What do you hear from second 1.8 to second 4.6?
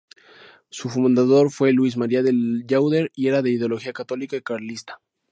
María de Llauder y era de ideología católica y